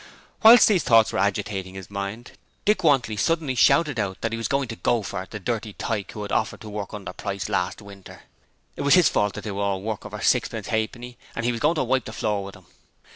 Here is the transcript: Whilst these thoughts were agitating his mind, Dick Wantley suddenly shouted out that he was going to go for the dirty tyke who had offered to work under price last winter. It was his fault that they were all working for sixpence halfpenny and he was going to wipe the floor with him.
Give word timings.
Whilst 0.41 0.67
these 0.67 0.81
thoughts 0.81 1.13
were 1.13 1.19
agitating 1.19 1.75
his 1.75 1.91
mind, 1.91 2.31
Dick 2.65 2.83
Wantley 2.83 3.15
suddenly 3.17 3.53
shouted 3.53 3.99
out 3.99 4.19
that 4.21 4.31
he 4.33 4.37
was 4.39 4.47
going 4.47 4.67
to 4.69 4.75
go 4.75 5.03
for 5.03 5.27
the 5.29 5.39
dirty 5.39 5.73
tyke 5.73 6.13
who 6.13 6.23
had 6.23 6.31
offered 6.31 6.61
to 6.61 6.69
work 6.69 6.91
under 6.91 7.13
price 7.13 7.47
last 7.49 7.83
winter. 7.83 8.23
It 8.75 8.81
was 8.81 8.95
his 8.95 9.09
fault 9.09 9.35
that 9.35 9.43
they 9.43 9.51
were 9.51 9.61
all 9.61 9.83
working 9.83 10.09
for 10.09 10.19
sixpence 10.19 10.69
halfpenny 10.69 11.19
and 11.35 11.45
he 11.45 11.51
was 11.51 11.61
going 11.61 11.75
to 11.75 11.83
wipe 11.83 12.05
the 12.05 12.13
floor 12.13 12.43
with 12.43 12.55
him. 12.55 12.65